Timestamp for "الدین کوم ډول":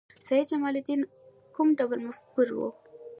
0.77-1.99